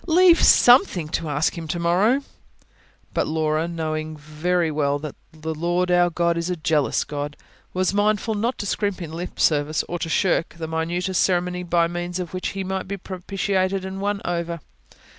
[0.07, 2.23] "Leave something to ask Him to morrow."
[3.13, 7.37] But Laura, knowing very well that the Lord our God is a jealous God,
[7.71, 11.87] was mindful not to scrimp in lip service, or to shirk the minutest ceremony by
[11.87, 14.59] means of which He might be propitiated and won over.